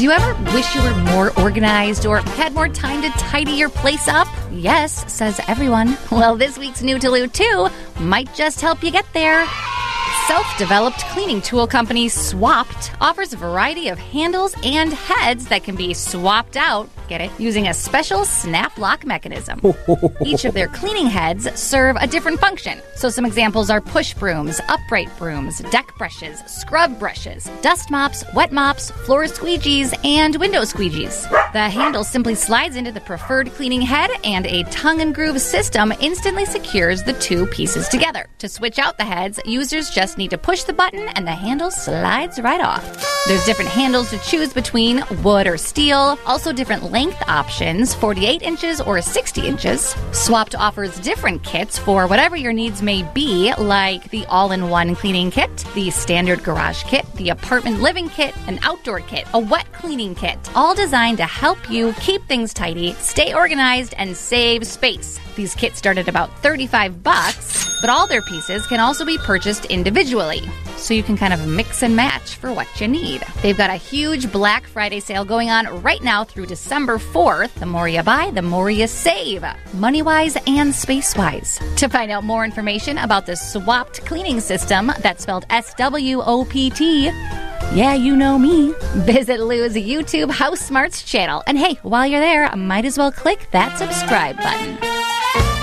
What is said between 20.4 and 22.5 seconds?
of their cleaning heads serve a different